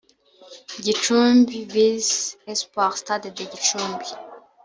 Gicumbi 0.83 1.57
vs 1.73 2.09
Espoir 2.51 2.93
(Stade 3.01 3.29
de 3.37 3.43
Gicumbi) 3.51 4.09